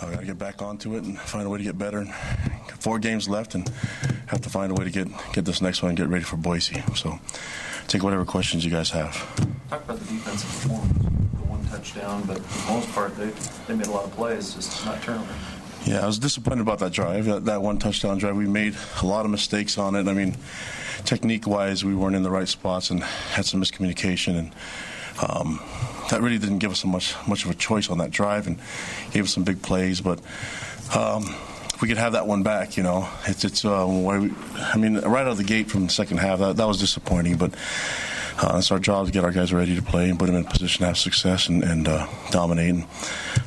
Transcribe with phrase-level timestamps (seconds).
[0.00, 2.04] I got to get back onto it and find a way to get better.
[2.78, 3.68] Four games left, and
[4.26, 6.36] have to find a way to get get this next one and get ready for
[6.36, 6.82] Boise.
[6.94, 7.18] So,
[7.88, 9.14] take whatever questions you guys have.
[9.70, 10.92] Talk about the defensive performance.
[10.92, 13.30] The one touchdown, but for the most part, they
[13.66, 15.34] they made a lot of plays, just not turnover.
[15.86, 17.26] Yeah, I was disappointed about that drive.
[17.26, 20.08] That, that one touchdown drive, we made a lot of mistakes on it.
[20.08, 20.36] I mean,
[21.04, 24.54] technique-wise, we weren't in the right spots and had some miscommunication, and
[25.28, 25.60] um,
[26.10, 28.58] that really didn't give us much much of a choice on that drive, and
[29.12, 30.00] gave us some big plays.
[30.00, 30.20] But
[30.94, 31.24] um,
[31.74, 33.64] if we could have that one back, you know, it's it's.
[33.64, 36.66] Uh, we, I mean, right out of the gate from the second half, that, that
[36.66, 37.54] was disappointing, but.
[38.38, 40.44] Uh, it's our job to get our guys ready to play and put them in
[40.44, 42.68] a position to have success and, and uh, dominate.
[42.68, 42.86] And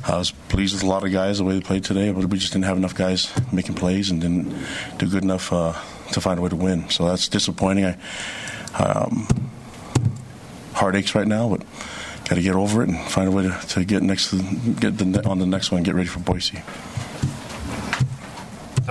[0.04, 2.38] I was pleased with a lot of guys the way they played today, but we
[2.38, 4.52] just didn't have enough guys making plays and didn't
[4.98, 5.74] do good enough uh,
[6.10, 6.90] to find a way to win.
[6.90, 7.84] So that's disappointing.
[7.84, 9.28] I, um,
[10.72, 11.62] heartaches right now, but
[12.30, 14.40] got to get over it and find a way to, to get next to,
[14.78, 16.62] get the, on the next one, get ready for Boise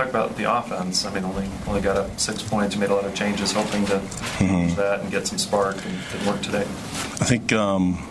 [0.00, 1.04] talk about the offense.
[1.04, 2.76] I mean, only only got up six points.
[2.76, 4.74] Made a lot of changes, hoping to mm-hmm.
[4.76, 5.76] that and get some spark.
[5.84, 6.62] And didn't work today.
[6.62, 7.52] I think.
[7.52, 8.06] Um,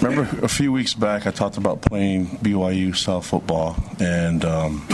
[0.00, 4.86] remember a few weeks back, I talked about playing BYU style football and um,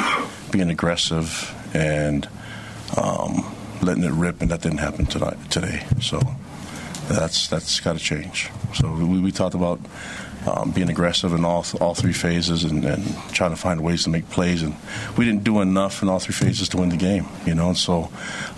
[0.51, 2.27] being aggressive and
[2.97, 5.85] um, letting it rip, and that didn't happen tonight today.
[6.01, 6.21] So
[7.09, 8.51] that's that's got to change.
[8.75, 9.81] So we, we talked about
[10.47, 14.11] um, being aggressive in all all three phases and, and, trying to find ways to
[14.11, 14.63] make plays.
[14.63, 14.75] And
[15.17, 17.69] we didn't do enough in all three phases to win the game, you know.
[17.69, 18.11] And so,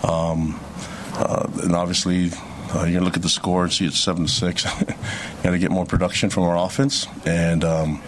[0.03, 0.59] um,
[1.13, 2.31] uh, and obviously.
[2.71, 4.63] Uh, gonna look at the score and see it's seven to six.
[4.79, 4.95] you
[5.41, 7.99] got to get more production from our offense and um,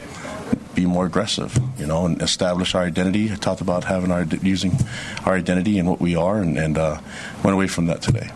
[0.75, 3.31] be more aggressive, you know, and establish our identity.
[3.31, 4.77] I talked about having our using
[5.25, 7.01] our identity and what we are, and, and uh,
[7.43, 8.29] went away from that today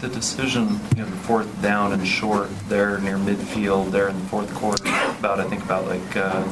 [0.00, 4.26] the decision, you know, the fourth down and short there near midfield there in the
[4.26, 4.82] fourth quarter,
[5.18, 6.42] about I think about like uh,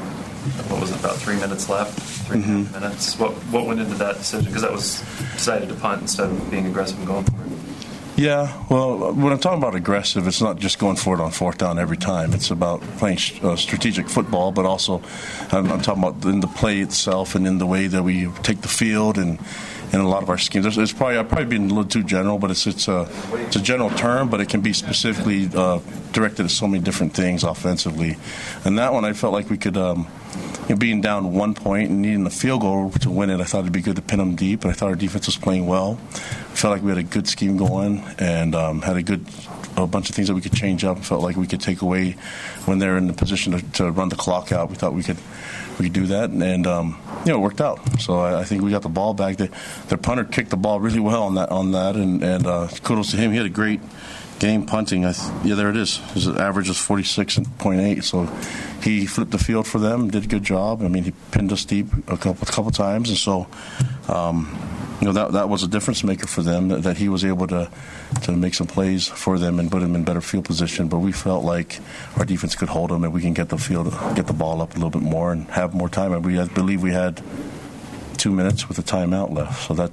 [0.68, 2.72] what was it, about three minutes left, 3 mm-hmm.
[2.72, 3.18] minutes.
[3.18, 4.46] What what went into that decision?
[4.46, 5.00] Because that was
[5.32, 7.47] decided to punt instead of being aggressive and going for it.
[8.18, 11.58] Yeah, well, when I'm talking about aggressive, it's not just going for it on fourth
[11.58, 12.34] down every time.
[12.34, 15.00] It's about playing uh, strategic football, but also
[15.52, 18.60] I'm, I'm, talking about in the play itself and in the way that we take
[18.62, 19.38] the field and
[19.92, 20.66] in a lot of our schemes.
[20.66, 23.54] It's, it's probably I've probably been a little too general, but it's it's a it's
[23.54, 25.78] a general term, but it can be specifically uh,
[26.10, 28.16] directed at so many different things offensively.
[28.64, 29.76] And that one, I felt like we could.
[29.76, 33.40] Um, you know, being down one point and needing a field goal to win it,
[33.40, 34.62] I thought it'd be good to pin them deep.
[34.62, 35.98] And I thought our defense was playing well.
[36.12, 36.18] I
[36.54, 39.26] felt like we had a good scheme going and um, had a good
[39.76, 40.98] a bunch of things that we could change up.
[40.98, 42.12] Felt like we could take away
[42.64, 44.68] when they're in the position to, to run the clock out.
[44.68, 45.18] We thought we could
[45.78, 47.78] we could do that, and um, you know, it worked out.
[48.00, 49.36] So I, I, think we got the ball back.
[49.36, 49.50] The,
[49.86, 53.12] their punter kicked the ball really well on that on that, and, and uh, kudos
[53.12, 53.30] to him.
[53.30, 53.80] He had a great
[54.38, 55.02] game punting.
[55.02, 55.98] Th- yeah, there it is.
[56.12, 58.04] His average is forty six point eight.
[58.04, 58.26] So
[58.82, 60.82] he flipped the field for them, did a good job.
[60.82, 63.46] I mean, he pinned us deep a couple a couple times, and so.
[64.08, 64.56] Um,
[65.00, 67.46] you know that that was a difference maker for them that, that, he was able
[67.46, 67.70] to
[68.22, 70.88] to make some plays for them and put them in better field position.
[70.88, 71.78] But we felt like
[72.16, 74.72] our defense could hold them and we can get the field get the ball up
[74.72, 76.12] a little bit more and have more time.
[76.12, 77.22] And we I believe we had
[78.16, 79.92] two minutes with a timeout left, so that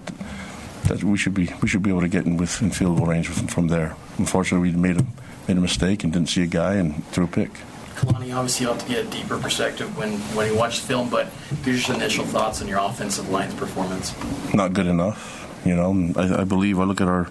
[0.88, 3.28] that we should be we should be able to get in within field goal range
[3.28, 3.96] from there.
[4.18, 5.06] Unfortunately, we made a
[5.47, 7.51] made a mistake and didn't see a guy and threw a pick.
[7.96, 11.09] Kalani, obviously, you have to get a deeper perspective when, when you watch the film,
[11.09, 11.28] but
[11.63, 14.13] here's your initial thoughts on your offensive line's performance.
[14.53, 15.41] Not good enough.
[15.66, 17.29] You know, I, I believe I look at our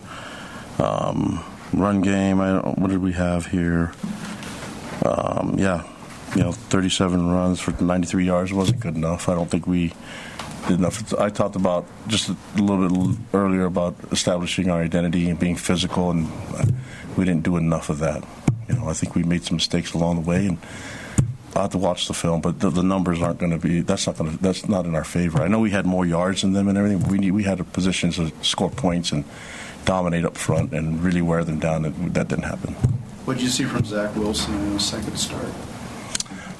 [0.78, 1.44] um,
[1.74, 2.40] run game.
[2.40, 3.92] I what did we have here?
[5.04, 5.86] Um, yeah,
[6.34, 9.28] you know, 37 runs for 93 yards wasn't good enough.
[9.28, 9.92] I don't think we
[10.70, 11.14] enough.
[11.14, 16.10] I talked about just a little bit earlier about establishing our identity and being physical,
[16.10, 16.28] and
[17.16, 18.24] we didn't do enough of that.
[18.68, 20.58] You know, I think we made some mistakes along the way, and
[21.54, 23.80] I have to watch the film, but the, the numbers aren't going to be.
[23.80, 24.42] That's not going to.
[24.42, 25.42] That's not in our favor.
[25.42, 26.98] I know we had more yards than them and everything.
[26.98, 29.24] But we need, we had positions to score points and
[29.84, 31.82] dominate up front and really wear them down.
[31.82, 32.74] That, that didn't happen.
[33.24, 35.46] What did you see from Zach Wilson in his second start?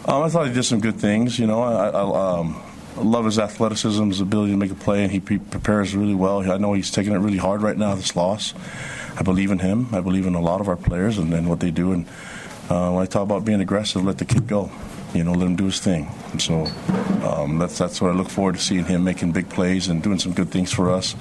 [0.06, 1.38] Um, I thought he did some good things.
[1.38, 2.62] You know, I, I, um,
[2.96, 6.50] Love his athleticism, his ability to make a play, and he pre- prepares really well.
[6.50, 7.94] I know he's taking it really hard right now.
[7.94, 8.54] This loss.
[9.16, 9.88] I believe in him.
[9.92, 11.92] I believe in a lot of our players and, and what they do.
[11.92, 12.06] And
[12.68, 14.70] uh, when I talk about being aggressive, let the kid go.
[15.12, 16.08] You know, let him do his thing.
[16.32, 16.66] And so
[17.24, 20.18] um, that's that's what I look forward to seeing him making big plays and doing
[20.18, 21.14] some good things for us.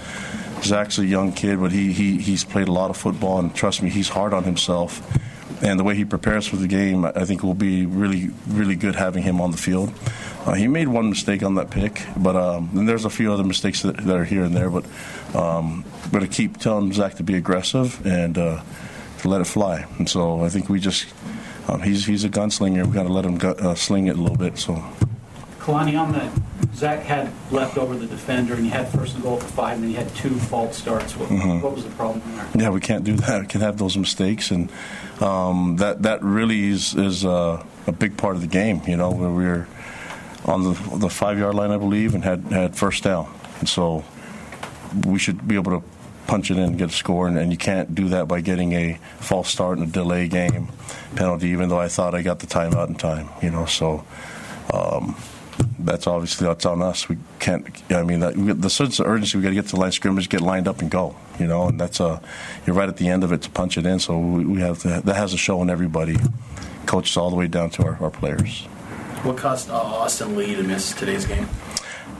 [0.63, 3.83] Zach's a young kid, but he, he he's played a lot of football, and trust
[3.83, 5.01] me, he's hard on himself.
[5.63, 8.95] And the way he prepares for the game, I think will be really, really good
[8.95, 9.93] having him on the field.
[10.45, 13.45] Uh, he made one mistake on that pick, but um, and there's a few other
[13.45, 14.69] mistakes that, that are here and there.
[14.69, 14.85] But
[15.33, 18.61] um, but to keep telling Zach to be aggressive and uh,
[19.19, 19.85] to let it fly.
[19.99, 21.07] And so I think we just
[21.69, 22.83] um, he's he's a gunslinger.
[22.83, 24.57] We've got to let him gu- uh, sling it a little bit.
[24.57, 24.83] So
[25.59, 26.29] Kalani, on that,
[26.75, 29.83] Zach had left over the defender, and you had first and goal for five, and
[29.83, 31.15] then you had two false starts.
[31.15, 31.29] What,
[31.61, 32.47] what was the problem there?
[32.55, 33.41] yeah, we can't do that.
[33.41, 34.71] We can have those mistakes, and
[35.21, 38.81] um, that that really is is uh, a big part of the game.
[38.87, 39.67] You know, where we were
[40.45, 44.03] on the the five yard line, I believe, and had had first down, and so
[45.05, 45.87] we should be able to
[46.25, 48.73] punch it in and get a score, and, and you can't do that by getting
[48.73, 50.69] a false start and a delay game
[51.15, 51.49] penalty.
[51.49, 54.03] Even though I thought I got the timeout in time, you know, so.
[54.73, 55.15] Um,
[55.79, 57.09] that's obviously that's on us.
[57.09, 57.67] We can't.
[57.91, 59.37] I mean, that, we, the sense of urgency.
[59.37, 61.15] We got to get to the line of scrimmage, get lined up, and go.
[61.39, 62.19] You know, and that's uh,
[62.65, 63.99] you're right at the end of it to punch it in.
[63.99, 66.17] So we, we have to, that has a show on everybody,
[66.85, 68.61] coaches all the way down to our, our players.
[69.23, 71.47] What caused uh, Austin Lee to miss today's game?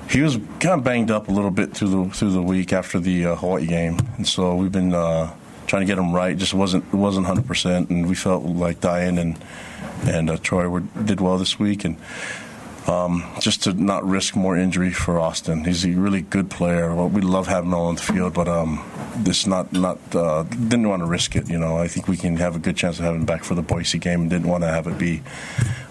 [0.10, 3.00] He was kind of banged up a little bit through the through the week after
[3.00, 5.34] the uh, Hawaii game, and so we've been uh,
[5.68, 6.38] trying to get him right.
[6.38, 9.44] Just wasn't it wasn't 100, percent and we felt like Dayan and
[10.08, 11.98] and uh, Troy were, did well this week, and
[12.88, 15.64] um, just to not risk more injury for Austin.
[15.64, 16.94] He's a really good player.
[16.94, 18.84] Well, we love having him on the field, but um,
[19.18, 21.50] this not not uh, didn't want to risk it.
[21.50, 23.56] You know, I think we can have a good chance of having him back for
[23.56, 25.22] the Boise game, and didn't want to have it be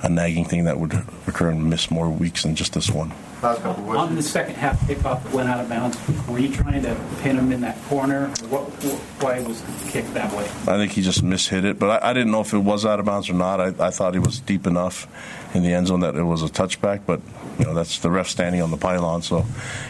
[0.02, 0.92] a nagging thing that would
[1.26, 3.12] occur and miss more weeks than just this one.
[3.42, 5.98] On the second half kickoff that went out of bounds,
[6.28, 8.28] were you trying to pin him in that corner?
[8.48, 10.44] What, what, why was the kick that way?
[10.44, 13.00] I think he just mishit it, but I, I didn't know if it was out
[13.00, 13.60] of bounds or not.
[13.60, 15.08] I, I thought he was deep enough
[15.54, 17.20] in the end zone that it was a touchback, but
[17.58, 19.44] you know that's the ref standing on the pylon, so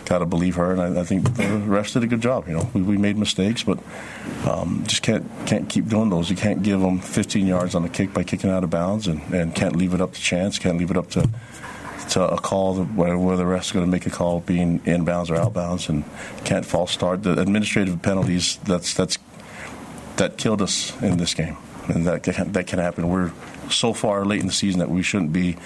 [0.05, 0.73] got to believe her.
[0.73, 2.49] And I, I think the refs did a good job.
[2.49, 3.79] You know, we, we made mistakes, but
[4.49, 6.31] um, just can't can't keep doing those.
[6.31, 9.23] You can't give them 15 yards on a kick by kicking out of bounds, and,
[9.32, 10.59] and can't leave it up to chance.
[10.59, 11.29] Can't leave it up to
[12.11, 15.37] to a call where, where the ref's going to make a call being inbounds or
[15.37, 16.05] outbounds, and
[16.44, 17.23] can't false start.
[17.23, 19.19] The administrative penalties that's that's
[20.17, 21.56] that killed us in this game,
[21.88, 23.09] and that can, that can happen.
[23.09, 23.32] We're
[23.77, 25.57] so far late in the season that we shouldn't be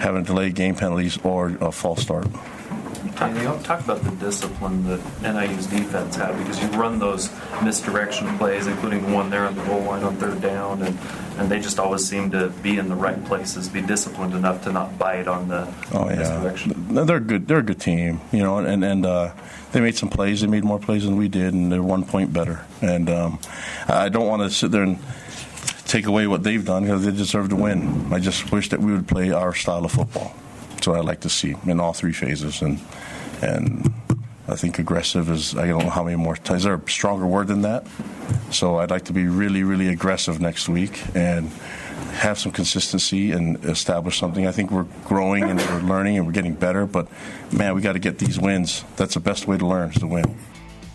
[0.00, 2.26] having delayed game penalties or a false start.
[3.20, 7.30] And you talk about the discipline that NIU's defense had because you run those
[7.62, 10.98] misdirection plays, including one there on the goal line on third down, and,
[11.36, 14.72] and they just always seem to be in the right places, be disciplined enough to
[14.72, 16.94] not bite on the Oh yeah, misdirection.
[16.94, 17.46] They're good.
[17.46, 19.34] They're a good team, you know, and and uh,
[19.72, 20.40] they made some plays.
[20.40, 22.64] They made more plays than we did, and they're one point better.
[22.80, 23.38] And um,
[23.86, 24.98] I don't want to sit there and
[25.90, 28.12] take away what they've done because they deserve to win.
[28.12, 30.32] I just wish that we would play our style of football.
[30.70, 32.78] That's what I like to see in all three phases, and
[33.42, 33.92] and
[34.46, 36.36] I think aggressive is I don't know how many more.
[36.36, 37.86] Times, is there a stronger word than that?
[38.50, 41.48] So I'd like to be really, really aggressive next week and
[42.12, 44.46] have some consistency and establish something.
[44.46, 47.08] I think we're growing and we're learning and we're getting better, but
[47.52, 48.84] man, we got to get these wins.
[48.96, 50.36] That's the best way to learn is to win.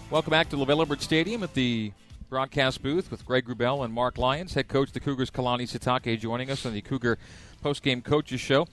[0.09, 1.91] Welcome back to Edwards Stadium at the
[2.29, 6.49] broadcast booth with Greg Wrubell and Mark Lyons, head coach the Cougars, Kalani Sitake, joining
[6.49, 7.17] us on the Cougar
[7.63, 8.67] postgame coaches show.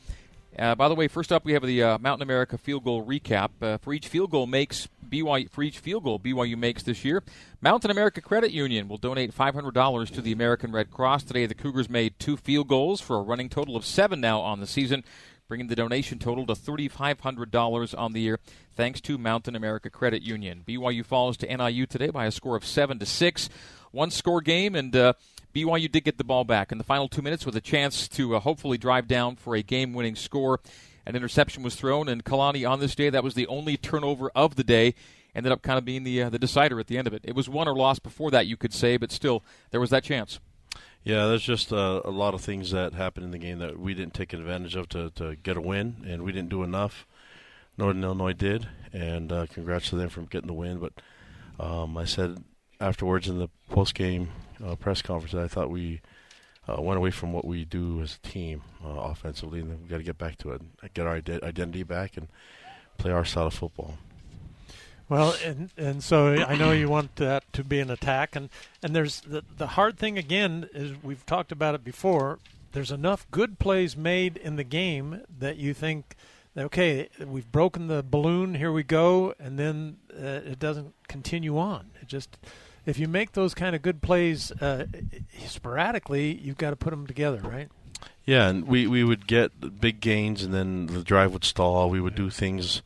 [0.59, 3.51] Uh, by the way, first up we have the uh, Mountain America field goal recap.
[3.61, 7.23] Uh, for each field goal makes BYU for each field goal BYU makes this year,
[7.61, 11.25] Mountain America Credit Union will donate $500 to the American Red Cross.
[11.25, 14.61] Today, the Cougars made two field goals for a running total of seven now on
[14.61, 15.05] the season,
[15.53, 18.39] bringing the donation total to $3,500 on the year.
[18.75, 20.65] Thanks to Mountain America Credit Union.
[20.67, 23.51] BYU falls to NIU today by a score of seven to six.
[23.91, 25.13] One score game, and uh,
[25.55, 28.35] BYU did get the ball back in the final two minutes with a chance to
[28.35, 30.59] uh, hopefully drive down for a game winning score.
[31.05, 34.57] An interception was thrown, and Kalani on this day, that was the only turnover of
[34.57, 34.95] the day.
[35.35, 37.21] Ended up kind of being the uh, the decider at the end of it.
[37.25, 40.03] It was won or lost before that, you could say, but still, there was that
[40.03, 40.41] chance.
[41.05, 43.93] Yeah, there's just uh, a lot of things that happened in the game that we
[43.93, 47.07] didn't take advantage of to, to get a win, and we didn't do enough.
[47.77, 50.79] Northern Illinois did, and uh, congrats to them for getting the win.
[50.79, 50.93] But
[51.59, 52.45] um, I said
[52.81, 54.31] afterwards in the post game
[54.65, 56.03] uh, press conference that I thought we
[56.69, 59.97] uh, went away from what we do as a team uh, offensively, and we've got
[59.99, 60.63] to get back to it,
[60.95, 62.29] get our ide- identity back, and
[62.99, 63.99] play our style of football.
[65.13, 68.49] Well, and and so I know you want that to be an attack, and
[68.83, 72.39] and there's the the hard thing again is we've talked about it before.
[72.73, 76.17] There's enough good plays made in the game that you think,
[76.57, 81.91] okay, we've broken the balloon, here we go, and then uh, it doesn't continue on.
[82.01, 82.39] It just
[82.87, 84.87] if you make those kind of good plays uh,
[85.47, 87.69] sporadically, you've got to put them together, right?
[88.25, 91.91] Yeah, and we, we would get big gains, and then the drive would stall.
[91.91, 92.81] We would do things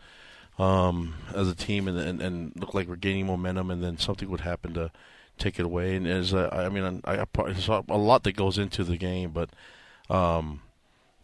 [0.59, 4.31] um, as a team, and, and and look like we're gaining momentum, and then something
[4.31, 4.91] would happen to
[5.39, 5.97] take it away.
[5.97, 9.31] And as uh, I mean, I, I there's a lot that goes into the game,
[9.31, 9.51] but
[10.09, 10.63] um,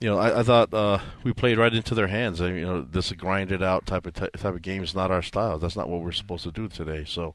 [0.01, 2.41] you know, I, I thought uh, we played right into their hands.
[2.41, 5.59] I, you know, this grinded out type of type of game is not our style.
[5.59, 7.05] That's not what we're supposed to do today.
[7.07, 7.35] So,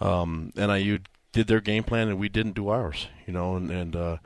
[0.00, 0.98] um, NIU
[1.32, 3.08] did their game plan, and we didn't do ours.
[3.26, 4.16] You know, and, and uh,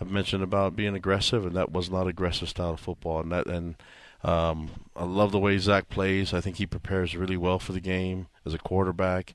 [0.00, 3.20] I've mentioned about being aggressive, and that was not aggressive style of football.
[3.20, 3.76] And that and
[4.24, 6.32] um, I love the way Zach plays.
[6.32, 9.34] I think he prepares really well for the game as a quarterback.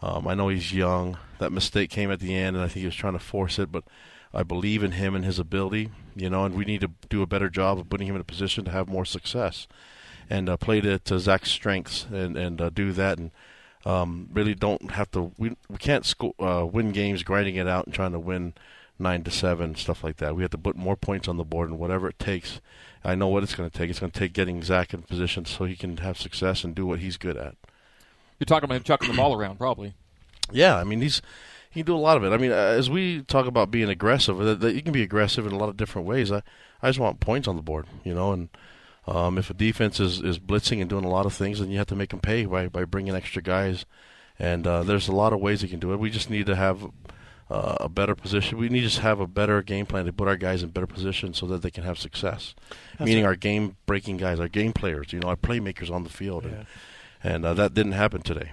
[0.00, 1.16] Um, I know he's young.
[1.38, 3.70] That mistake came at the end, and I think he was trying to force it,
[3.70, 3.84] but
[4.34, 7.26] I believe in him and his ability, you know, and we need to do a
[7.26, 9.68] better job of putting him in a position to have more success
[10.30, 13.30] and uh, play to, to Zach's strengths and and uh, do that and
[13.84, 15.32] um, really don't have to.
[15.36, 18.54] We we can't sco- uh, win games grinding it out and trying to win
[18.98, 20.34] nine to seven stuff like that.
[20.34, 22.60] We have to put more points on the board and whatever it takes.
[23.04, 23.90] I know what it's going to take.
[23.90, 26.86] It's going to take getting Zach in position so he can have success and do
[26.86, 27.56] what he's good at.
[28.38, 29.94] You're talking about him chucking the ball around, probably.
[30.50, 31.22] Yeah, I mean he's
[31.70, 32.32] he can do a lot of it.
[32.32, 35.46] I mean, uh, as we talk about being aggressive, that, that you can be aggressive
[35.46, 36.30] in a lot of different ways.
[36.30, 36.42] I
[36.82, 38.48] I just want points on the board, you know, and
[39.06, 41.78] um, if a defense is, is blitzing and doing a lot of things, then you
[41.78, 43.84] have to make them pay by by bringing extra guys.
[44.38, 46.00] And uh, there's a lot of ways you can do it.
[46.00, 46.84] We just need to have
[47.50, 48.58] uh, a better position.
[48.58, 50.86] We need to just have a better game plan to put our guys in better
[50.86, 52.54] position so that they can have success.
[52.98, 53.30] That's Meaning right.
[53.30, 56.50] our game breaking guys, our game players, you know, our playmakers on the field, Yeah.
[56.50, 56.66] and,
[57.24, 58.52] and uh, that didn't happen today.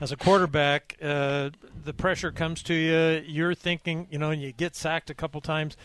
[0.00, 1.50] As a quarterback, uh,
[1.84, 3.22] the pressure comes to you.
[3.26, 5.76] You're thinking, you know, and you get sacked a couple times.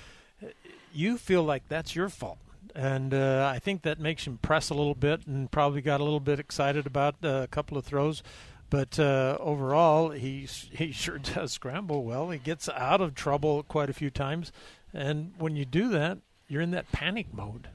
[0.92, 2.40] You feel like that's your fault,
[2.74, 6.04] and uh, I think that makes him press a little bit, and probably got a
[6.04, 8.24] little bit excited about uh, a couple of throws.
[8.70, 12.30] But uh, overall, he he sure does scramble well.
[12.30, 14.52] He gets out of trouble quite a few times,
[14.94, 17.70] and when you do that, you're in that panic mode.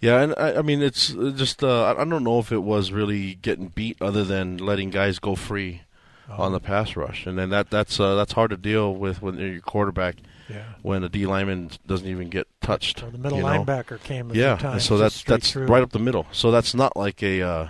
[0.00, 2.92] Yeah, and I, I mean it's uh, just uh, I don't know if it was
[2.92, 5.82] really getting beat other than letting guys go free
[6.28, 9.38] on the pass rush, and then that that's uh, that's hard to deal with when
[9.38, 10.16] you're your quarterback
[10.48, 10.62] Yeah.
[10.80, 13.00] when a D lineman doesn't even get touched.
[13.00, 13.64] So the middle you know?
[13.64, 14.84] linebacker came a yeah, few times.
[14.84, 15.66] so that's that's through.
[15.66, 16.26] right up the middle.
[16.32, 17.68] So that's not like a uh,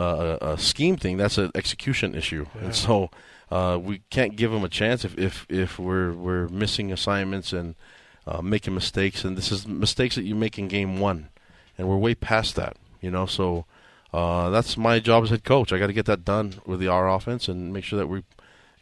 [0.00, 1.16] a, a scheme thing.
[1.16, 2.64] That's an execution issue, Yeah.
[2.64, 3.10] and so
[3.50, 7.74] uh, we can't give them a chance if if, if we're we're missing assignments and
[8.26, 9.24] uh, making mistakes.
[9.24, 11.28] And this is mistakes that you make in game one,
[11.76, 12.76] and we're way past that.
[13.00, 13.64] You know, so
[14.12, 15.72] uh, that's my job as head coach.
[15.72, 18.22] I got to get that done with the our offense and make sure that we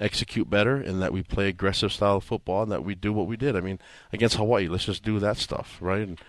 [0.00, 3.26] execute better and that we play aggressive style of football and that we do what
[3.26, 3.56] we did.
[3.56, 3.78] I mean,
[4.12, 6.06] against Hawaii, let's just do that stuff, right?
[6.06, 6.20] And,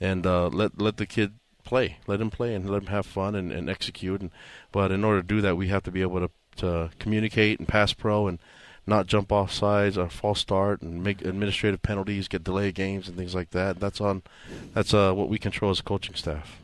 [0.00, 1.32] and uh, let let the kid
[1.68, 4.22] play, let him play, and let him have fun and, and execute.
[4.22, 4.30] And
[4.72, 7.68] but in order to do that, we have to be able to to communicate and
[7.68, 8.38] pass pro and
[8.86, 13.16] not jump off sides or false start and make administrative penalties, get delay games and
[13.16, 13.78] things like that.
[13.78, 14.22] That's on
[14.72, 16.58] that's uh, what we control as a coaching staff.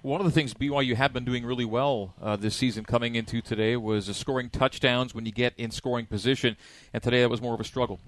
[0.00, 3.42] One of the things BYU have been doing really well uh, this season coming into
[3.42, 6.56] today was uh, scoring touchdowns when you get in scoring position,
[6.94, 8.00] and today that was more of a struggle.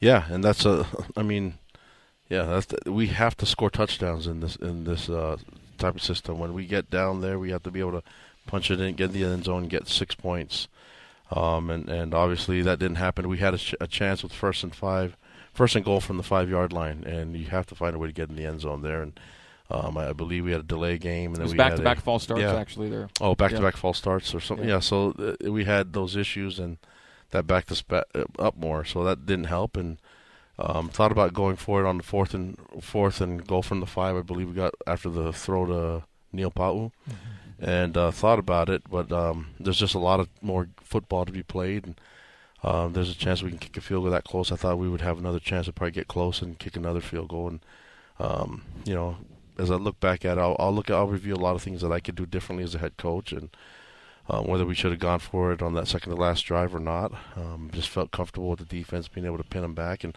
[0.00, 0.86] Yeah, and that's a.
[1.16, 1.54] I mean,
[2.28, 5.36] yeah, that's the, we have to score touchdowns in this in this uh,
[5.82, 6.38] type of system.
[6.38, 8.02] When we get down there, we have to be able to
[8.46, 10.68] punch it in, get in the end zone, get six points.
[11.30, 13.28] Um, and and obviously that didn't happen.
[13.28, 15.16] We had a, ch- a chance with first and five,
[15.54, 18.08] first and goal from the five yard line, and you have to find a way
[18.08, 19.02] to get in the end zone there.
[19.02, 19.18] And
[19.70, 21.76] um, I believe we had a delay game, and It then was we back had
[21.76, 22.54] to a- back false starts yeah.
[22.56, 23.08] actually there.
[23.20, 24.68] Oh, back to back false starts or something.
[24.68, 24.74] Yeah.
[24.74, 26.76] Yeah, so uh, we had those issues and
[27.30, 29.74] that backed us ba- uh, up more, so that didn't help.
[29.78, 29.96] And
[30.58, 33.86] um, thought about going for it on the fourth and fourth and go from the
[33.86, 34.16] five.
[34.16, 36.92] I believe we got after the throw to Neil Pau'u,
[37.60, 41.32] and uh, thought about it, but um, there's just a lot of more football to
[41.32, 41.86] be played.
[41.86, 42.00] And,
[42.64, 44.52] um, there's a chance we can kick a field goal that close.
[44.52, 47.28] I thought we would have another chance to probably get close and kick another field
[47.28, 47.48] goal.
[47.48, 47.60] And
[48.20, 49.16] um, you know,
[49.58, 50.90] as I look back at it, I'll, I'll look.
[50.90, 53.32] I'll review a lot of things that I could do differently as a head coach,
[53.32, 53.50] and
[54.28, 56.80] um, whether we should have gone for it on that second to last drive or
[56.80, 57.12] not.
[57.36, 60.16] Um, just felt comfortable with the defense being able to pin them back, and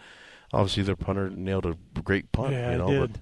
[0.56, 2.54] obviously their punter nailed a great punt.
[2.54, 3.20] Yeah, you I know, did.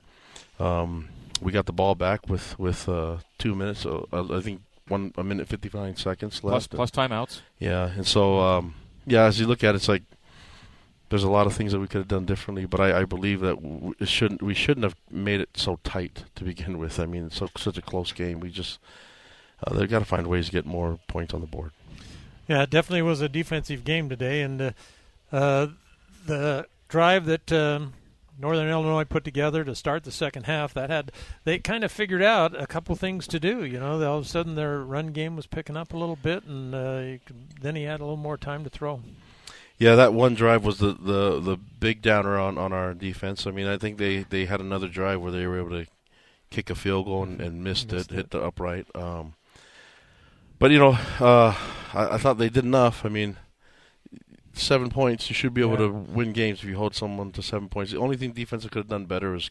[0.57, 1.09] but um,
[1.41, 3.81] we got the ball back with with uh, two minutes.
[3.81, 6.71] So I, I think one a minute fifty nine seconds Plus, left.
[6.71, 7.41] plus timeouts.
[7.59, 8.75] Yeah, and so um,
[9.05, 10.03] yeah, as you look at it, it's like
[11.09, 13.41] there's a lot of things that we could have done differently, but I, I believe
[13.41, 16.99] that w- it shouldn't we shouldn't have made it so tight to begin with.
[16.99, 18.39] I mean, it's so, such a close game.
[18.39, 18.79] We just
[19.65, 21.71] uh, they've got to find ways to get more points on the board.
[22.47, 24.71] Yeah, it definitely was a defensive game today, and uh,
[25.31, 25.67] uh,
[26.25, 27.93] the drive that um,
[28.37, 31.11] Northern Illinois put together to start the second half that had
[31.43, 33.63] they kind of figured out a couple things to do.
[33.63, 36.43] You know, all of a sudden their run game was picking up a little bit,
[36.45, 39.01] and uh, could, then he had a little more time to throw.
[39.77, 43.47] Yeah, that one drive was the, the, the big downer on, on our defense.
[43.47, 45.87] I mean, I think they, they had another drive where they were able to
[46.51, 48.15] kick a field goal and, and missed, Missed it, it.
[48.15, 48.87] hit the upright.
[48.95, 49.33] Um,
[50.59, 51.55] but you know, uh,
[51.93, 53.03] I, I thought they did enough.
[53.03, 53.37] I mean,
[54.53, 55.29] seven points.
[55.29, 55.87] You should be able Yeah.
[55.87, 57.91] to win games if you hold someone to seven points.
[57.91, 59.49] The only thing defense could have done better is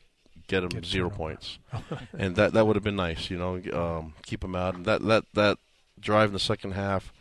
[0.49, 1.11] get them Get zero zero.
[1.11, 1.59] points,
[2.19, 3.31] and that that would have been nice.
[3.31, 4.75] You know, um, keep them out.
[4.75, 5.59] And that that that
[6.01, 7.13] drive in the second half.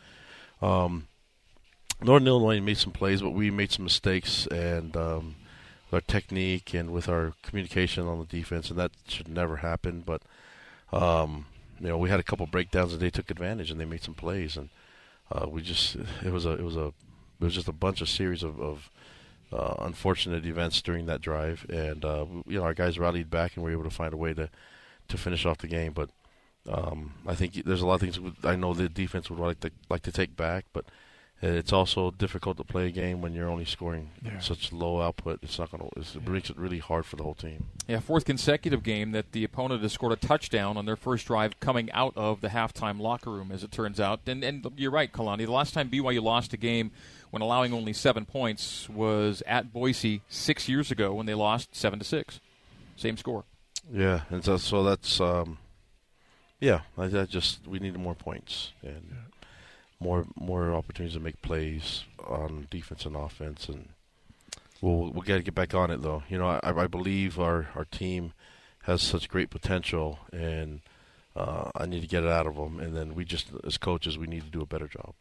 [0.62, 1.08] Um,
[2.04, 5.36] Northern Illinois made some plays, but we made some mistakes, and um,
[5.92, 10.02] our technique and with our communication on the defense, and that should never happen.
[10.06, 10.22] But
[10.92, 11.46] um,
[11.80, 14.14] you know, we had a couple breakdowns and they took advantage and they made some
[14.16, 14.70] plays, and
[15.32, 16.92] uh, we just it was a it was a
[17.42, 18.90] it was just a bunch of series of, of
[19.52, 23.64] uh, unfortunate events during that drive, and uh, you know our guys rallied back and
[23.64, 24.50] were able to find a way to
[25.10, 25.92] to finish off the game.
[25.94, 26.10] But
[26.70, 29.72] um, I think there's a lot of things I know the defense would like to
[29.90, 30.86] like to take back, but
[31.44, 34.38] it's also difficult to play a game when you're only scoring Yeah.
[34.38, 35.40] such low output.
[35.42, 36.00] It's not going to.
[36.20, 37.66] It makes it really hard for the whole team.
[37.88, 41.60] Yeah, fourth consecutive game that the opponent has scored a touchdown on their first drive
[41.60, 44.20] coming out of the halftime locker room, as it turns out.
[44.28, 45.40] And, and you're right, Kalani.
[45.48, 46.92] The last time BYU lost a game
[47.32, 51.98] when allowing only seven points was at Boise six years ago when they lost seven
[52.00, 52.40] to six.
[52.96, 53.46] Same score.
[53.92, 55.58] Yeah, and so, so that's um,
[56.60, 56.82] yeah.
[56.98, 59.16] I, I just we need more points and
[60.00, 63.90] more more opportunities to make plays on defense and offense, and
[64.82, 66.24] we'll we'll got to get back on it though.
[66.30, 68.34] You know, I, I believe our our team
[68.84, 70.82] has such great potential, and
[71.36, 72.80] uh, I need to get it out of them.
[72.80, 75.14] And then we just as coaches we need to do a better job.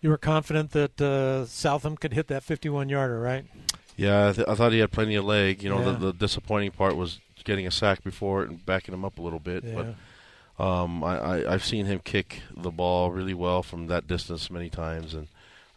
[0.00, 3.44] You were confident that uh, Southam could hit that 51 yarder, right?
[3.96, 5.62] Yeah, I, th- I thought he had plenty of leg.
[5.62, 5.92] You know, Yeah.
[5.92, 9.22] the, the disappointing part was getting a sack before it and backing him up a
[9.22, 9.64] little bit.
[9.64, 9.92] Yeah.
[10.58, 14.50] But um, I, I, I've seen him kick the ball really well from that distance
[14.50, 15.26] many times, and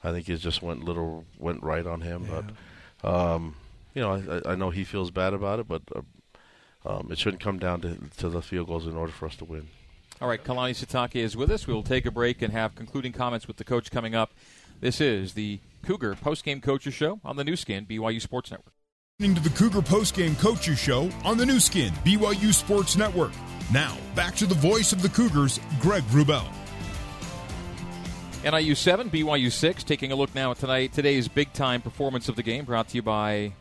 [0.03, 2.27] I think it just went little went right on him.
[2.29, 3.55] But um,
[3.95, 6.01] you know, I, I know he feels bad about it, but uh,
[6.85, 9.45] um, it shouldn't come down to to the field goals in order for us to
[9.45, 9.67] win.
[10.21, 11.65] All right, Kalani Sitake is with us.
[11.65, 14.31] We will take a break and have concluding comments with the coach coming up.
[14.79, 18.75] This is the Cougar Postgame Coaches Show on the new skin, BYU Sports Network.
[19.17, 23.31] Listening to the Cougar Postgame Coaches Show on the new skin, BYU Sports Network.
[23.73, 26.45] Now, back to the voice of the Cougars, Greg Wrubell.
[28.43, 29.83] NIU 7, BYU 6.
[29.83, 32.95] Taking a look now at tonight today's big time performance of the game brought to
[32.95, 33.53] you by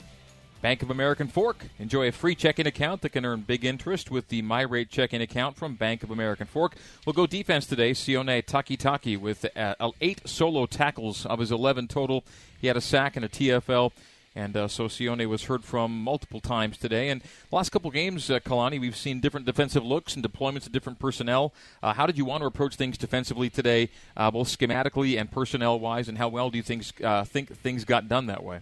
[0.62, 1.64] Bank of American Fork.
[1.78, 5.56] Enjoy a free checking account that can earn big interest with the MyRate checking account
[5.56, 6.76] from Bank of American Fork.
[7.06, 7.92] We'll go defense today.
[7.92, 12.24] Sione Takitaki with uh, eight solo tackles of his 11 total.
[12.60, 13.92] He had a sack and a TFL.
[14.36, 17.08] And uh, so Sione was heard from multiple times today.
[17.08, 20.98] And last couple games, uh, Kalani, we've seen different defensive looks and deployments of different
[20.98, 21.52] personnel.
[21.82, 26.08] Uh, how did you want to approach things defensively today, uh, both schematically and personnel-wise?
[26.08, 28.60] And how well do you think uh, think things got done that way?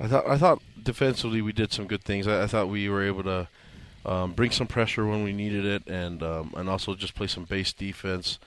[0.00, 2.26] I thought I thought defensively we did some good things.
[2.26, 3.48] I, I thought we were able to
[4.06, 7.44] um, bring some pressure when we needed it, and um, and also just play some
[7.44, 8.38] base defense.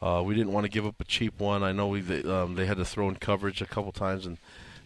[0.00, 1.62] Uh, we didn't want to give up a cheap one.
[1.62, 4.38] I know we they, um, they had to throw in coverage a couple times and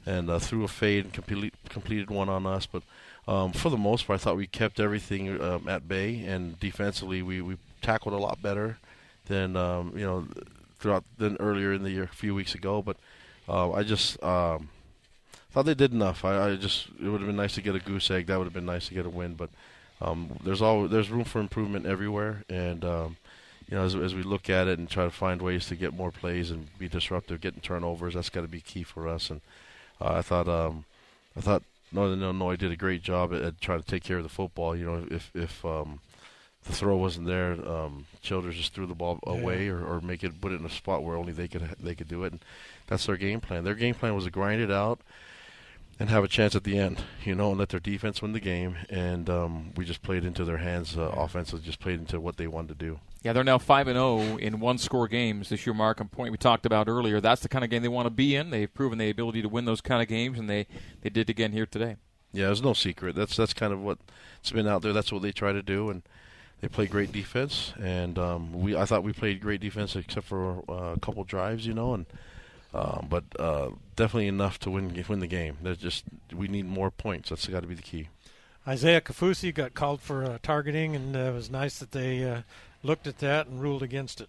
[0.07, 2.83] and uh, threw a fade and complete, completed one on us, but.
[3.27, 7.23] Um, for the most part, I thought we kept everything um, at bay, and defensively,
[7.23, 8.77] we, we tackled a lot better
[9.29, 10.27] than um, you know
[10.79, 12.83] throughout than earlier in the year, a few weeks ago.
[12.83, 12.99] But
[13.49, 14.69] uh, I just um,
[15.55, 16.25] thought they did enough.
[16.25, 18.27] I, I just it would have been nice to get a goose egg.
[18.27, 19.35] That would have been nice to get a win.
[19.35, 19.51] But
[20.01, 23.17] um, there's all there's room for improvement everywhere, and um,
[23.69, 25.95] you know as, as we look at it and try to find ways to get
[25.95, 29.31] more plays and be disruptive, getting turnovers, that's got to be key for us.
[29.31, 29.43] And
[30.01, 30.87] uh, I thought um,
[31.37, 31.63] I thought
[31.93, 34.77] Northern Illinois did a great job at, at trying to take care of the football.
[34.77, 36.01] You know if if um,
[36.65, 40.41] the throw wasn't there, um, Childers just threw the ball away or, or make it
[40.41, 42.33] put it in a spot where only they could they could do it.
[42.33, 42.41] And
[42.89, 43.63] that's their game plan.
[43.63, 44.99] Their game plan was to grind it out
[45.99, 48.41] and have a chance at the end, you know, and let their defense win the
[48.41, 48.77] game.
[48.91, 50.97] And um, we just played into their hands.
[50.97, 53.01] Uh, offensively, just played into what they wanted to do.
[53.23, 55.73] Yeah, they're now five and zero in one-score games this year.
[55.73, 57.21] Mark, a point we talked about earlier.
[57.21, 58.51] That's the kind of game they want to be in.
[58.51, 60.67] They've proven the ability to win those kind of games, and they
[61.01, 61.97] they did again here today.
[62.33, 63.15] Yeah, there's no secret.
[63.15, 64.93] That's that's kind of what's been out there.
[64.93, 66.03] That's what they try to do, and
[66.61, 67.73] they play great defense.
[67.81, 71.67] And um, we, I thought we played great defense except for uh, a couple drives,
[71.67, 72.07] you know, and
[72.75, 75.57] um, but uh, definitely enough to win win the game.
[75.63, 77.31] There's just we need more points.
[77.31, 78.09] That's got to be the key.
[78.67, 82.43] Isaiah Kaufusi got called for uh, targeting, and uh, it was nice that they uh,
[82.83, 84.29] looked at that and ruled against it.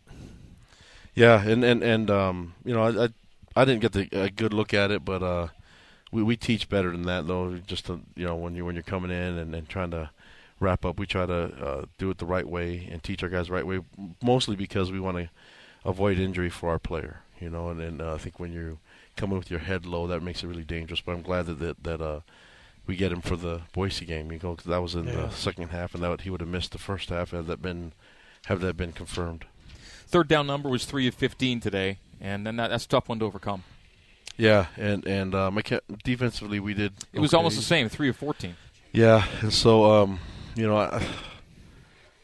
[1.15, 3.09] Yeah, and and and um, you know, I, I
[3.55, 5.47] I didn't get the, a good look at it, but uh,
[6.11, 7.57] we we teach better than that though.
[7.65, 10.09] Just to, you know, when you when you're coming in and, and trying to
[10.59, 13.47] wrap up, we try to uh, do it the right way and teach our guys
[13.47, 13.79] the right way.
[14.21, 15.29] Mostly because we want to
[15.85, 17.69] avoid injury for our player, you know.
[17.69, 18.79] And, and uh, I think when you
[19.15, 20.99] come in with your head low, that makes it really dangerous.
[20.99, 22.19] But I'm glad that that, that uh,
[22.87, 25.13] we get him for the Boise game, you know, 'cause that was in Yeah.
[25.27, 27.93] the second half, and that he would have missed the first half had that been
[28.47, 29.45] have that been confirmed.
[30.07, 33.19] Third down number was three of fifteen today, and then that, that's a tough one
[33.19, 33.63] to overcome.
[34.37, 36.93] Yeah, and and um, I kept, defensively we did.
[37.13, 37.37] It was okay.
[37.37, 38.55] almost the same, three of fourteen.
[38.91, 40.19] Yeah, and so um,
[40.55, 41.01] you know, I,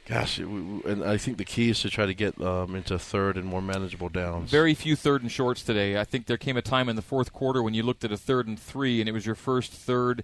[0.08, 2.76] gosh, it, we, we- and I think the key is to try to get um,
[2.76, 4.50] into third and more manageable downs.
[4.50, 5.98] Very few third and shorts today.
[6.00, 8.18] I think there came a time in the fourth quarter when you looked at a
[8.18, 10.24] third and three, and it was your first third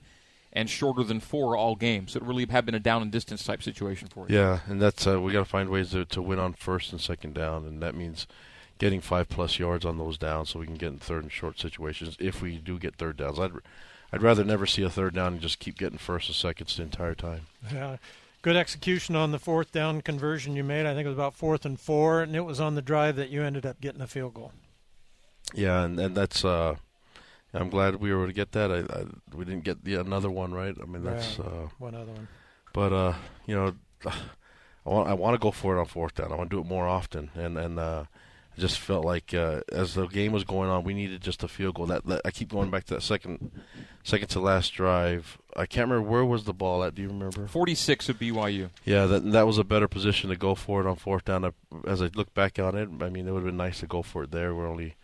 [0.53, 2.07] and shorter than four all game.
[2.07, 4.35] So it really had been a down and distance type situation for you.
[4.37, 6.99] Yeah, and that's uh, we got to find ways to, to win on first and
[7.01, 8.25] second down, and that means
[8.79, 11.59] getting five plus yards on those downs so we can get in third and short
[11.59, 13.39] situations if we do get third downs.
[13.39, 13.51] I'd
[14.13, 16.83] I'd rather never see a third down and just keep getting first and seconds the
[16.83, 17.47] entire time.
[17.73, 17.97] Yeah.
[18.47, 20.85] Good execution on the fourth down conversion you made.
[20.85, 23.29] I think it was about fourth and four, and it was on the drive that
[23.29, 24.53] you ended up getting a field goal.
[25.53, 26.75] Yeah, and, and that's uh,
[27.53, 28.71] I'm glad we were able to get that.
[28.71, 29.03] I, I
[29.35, 30.73] we didn't get the another one right.
[30.81, 32.29] I mean that's uh, one other one.
[32.71, 33.13] But uh,
[33.47, 34.15] you know, I
[34.85, 36.31] want I want to go for it on fourth down.
[36.31, 38.05] I want to do it more often, and and uh,
[38.57, 41.47] I just felt like uh, as the game was going on, we needed just a
[41.47, 41.85] field goal.
[41.87, 43.51] That, that I keep going back to that second
[44.03, 45.37] second to last drive.
[45.55, 46.95] I can't remember where was the ball at.
[46.95, 47.47] Do you remember?
[47.47, 48.69] Forty six of BYU.
[48.83, 51.53] Yeah, that that was a better position to go for it on fourth down.
[51.85, 54.01] As I look back on it, I mean, it would have been nice to go
[54.01, 54.55] for it there.
[54.55, 54.95] We're only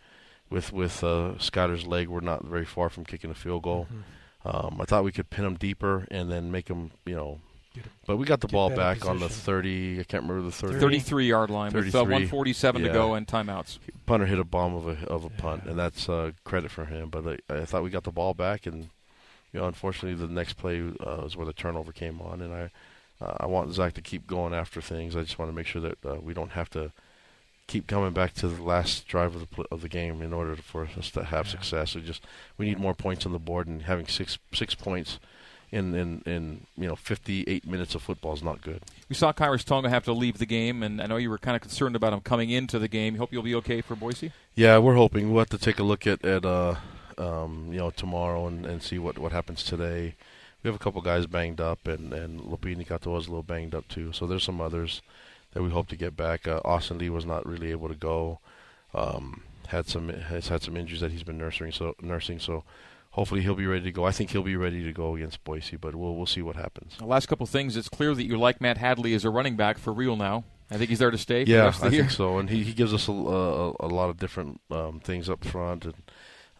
[0.50, 3.86] with with uh, Scotter's leg, we're not very far from kicking a field goal.
[3.86, 4.00] Mm-hmm.
[4.46, 7.40] Um, I thought we could pin him deeper and then make him, you know.
[8.06, 9.16] But we got the ball back position.
[9.16, 10.00] on the 30.
[10.00, 10.78] I can't remember the 30.
[10.78, 11.86] 33 yard line 33.
[11.86, 12.88] with uh, 147 yeah.
[12.88, 13.78] to go and timeouts.
[14.06, 17.08] Punter hit a bomb of a of a punt, and that's uh, credit for him.
[17.08, 18.90] But I, I, thought we got the ball back, and
[19.52, 22.70] you know, unfortunately, the next play uh, was where the turnover came on, and I
[23.20, 25.16] uh, I want Zach to keep going after things.
[25.16, 26.92] I just want to make sure that uh, we don't have to
[27.66, 30.54] keep coming back to the last drive of the pl- of the game in order
[30.56, 31.52] for us to have yeah.
[31.52, 31.94] success.
[31.94, 32.24] We just
[32.58, 35.18] we need more points on the board, and having six six points
[35.70, 38.82] in in, in you know 58 minutes of football is not good.
[39.08, 41.56] We saw Khyiris Tonga have to leave the game, and I know you were kind
[41.56, 43.14] of concerned about him coming into the game.
[43.14, 44.32] You hope you'll be okay for Boise.
[44.54, 46.76] Yeah, we're hoping we'll have to take a look at at uh,
[47.18, 50.14] um, you know tomorrow and, and see what what happens today.
[50.62, 53.74] We have a couple guys banged up, and and Lopini Katoa was a little banged
[53.74, 54.12] up too.
[54.12, 55.02] So there's some others
[55.52, 56.46] that we hope to get back.
[56.46, 58.40] Uh, Austin Lee was not really able to go.
[58.92, 61.72] Um, had some has had some injuries that he's been nursing.
[61.72, 62.38] So nursing.
[62.38, 62.64] So
[63.14, 64.04] hopefully he'll be ready to go.
[64.04, 66.96] I think he'll be ready to go against Boise, but we'll we'll see what happens.
[66.98, 67.76] The last couple of things.
[67.76, 70.44] It's clear that you like Matt Hadley as a running back for real now.
[70.70, 71.44] I think he's there to stay.
[71.44, 72.38] yeah, I think so.
[72.38, 75.84] And he, he gives us a, a, a lot of different um, things up front,
[75.84, 75.94] and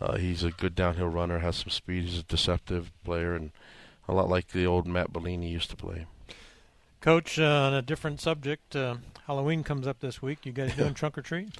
[0.00, 1.38] uh, he's a good downhill runner.
[1.40, 2.04] Has some speed.
[2.04, 3.50] He's a deceptive player, and
[4.06, 6.06] a lot like the old Matt Bellini used to play.
[7.04, 10.46] Coach, uh, on a different subject, uh, Halloween comes up this week.
[10.46, 11.50] You guys doing trunk or treat?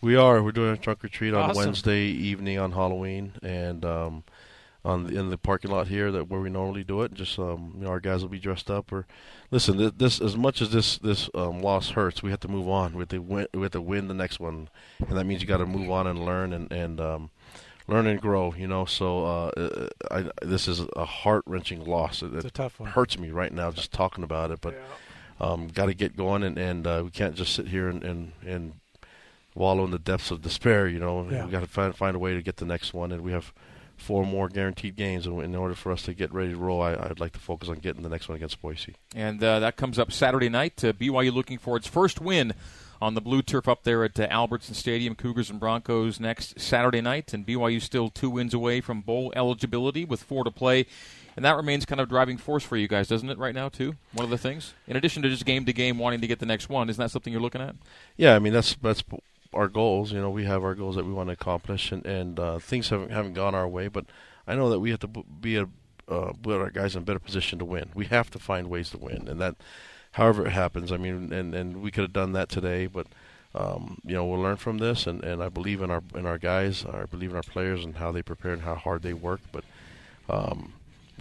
[0.00, 0.42] We are.
[0.42, 1.64] We're doing a trunk or treat on Awesome.
[1.64, 4.24] Wednesday evening on Halloween, and um,
[4.86, 7.12] on the, in the parking lot here that where we normally do it.
[7.12, 8.90] Just um, you know, our guys will be dressed up.
[8.90, 9.06] Or
[9.50, 12.66] listen, th- this as much as this this um, loss hurts, we have to move
[12.66, 12.94] on.
[12.94, 13.48] We have to win.
[13.52, 14.70] We have to win the next one,
[15.06, 17.30] and that means you got to move on and learn and and um,
[17.88, 18.54] learn and grow.
[18.54, 22.22] You know, so uh, I, this is a heart wrenching loss.
[22.22, 22.90] It, It's a tough one.
[22.90, 24.74] hurts me right now just talking about it, but
[25.40, 28.32] um, got to get going, and, and uh, we can't just sit here and, and,
[28.46, 28.72] and
[29.54, 30.88] wallow in the depths of despair.
[30.88, 31.44] You know, Yeah.
[31.44, 33.52] we got to find find a way to get the next one, and we have
[33.96, 35.26] four more guaranteed games.
[35.26, 37.68] And in order for us to get ready to roll, I, I'd like to focus
[37.68, 38.94] on getting the next one against Boise.
[39.14, 40.82] And uh, that comes up Saturday night.
[40.84, 42.52] Uh, BYU looking for its first win
[43.00, 45.14] on the blue turf up there at uh, Albertson Stadium.
[45.14, 50.04] Cougars and Broncos next Saturday night, and BYU still two wins away from bowl eligibility
[50.04, 50.86] with four to play.
[51.36, 53.96] And that remains kind of driving force for you guys, doesn't it, right now, too?
[54.12, 54.72] One of the things?
[54.86, 57.10] In addition to just game to game wanting to get the next one, isn't that
[57.10, 57.76] something you're looking at?
[58.16, 59.04] Yeah, I mean that's that's
[59.52, 60.12] our goals.
[60.12, 62.88] You know, we have our goals that we want to accomplish, and and uh, things
[62.88, 63.88] haven't haven't gone our way.
[63.88, 64.06] But
[64.46, 65.68] I know that we have to be a
[66.08, 67.90] uh, put our guys in a better position to win.
[67.94, 69.56] We have to find ways to win, and that,
[70.16, 70.90] however it happens.
[70.90, 73.06] I mean, and and we could have done that today, but.
[73.54, 76.36] Um, you know, we'll learn from this, and, and I believe in our in our
[76.36, 76.84] guys.
[76.84, 79.40] I believe in our players and how they prepare and how hard they work.
[79.50, 79.64] But
[80.28, 80.74] um,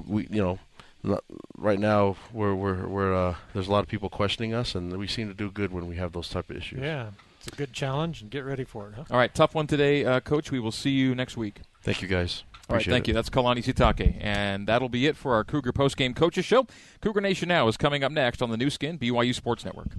[0.06, 0.60] we, you know,
[1.02, 1.24] not,
[1.58, 5.08] right now we're we're we're uh, there's a lot of people questioning us, and we
[5.08, 6.82] seem to do good when we have those type of issues.
[6.82, 8.96] Yeah, it's a good challenge, and get ready for it.
[8.96, 9.04] Huh?
[9.12, 10.52] All right, tough one today, uh, Coach.
[10.52, 11.62] We will see you next week.
[11.84, 12.44] Thank you, guys.
[12.70, 13.10] All right, thank it.
[13.10, 13.14] you.
[13.14, 14.18] That's Kalani Sitake.
[14.20, 16.66] And that'll be it for our Cougar postgame coaches show.
[17.02, 19.90] Cougar Nation Now is coming up next on the new skin, BYU Sports Network.